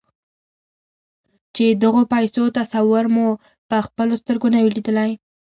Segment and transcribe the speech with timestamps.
[1.55, 3.27] چې د غو پيسو تصور مو
[3.69, 5.11] پهخپلو سترګو نه وي ليدلی.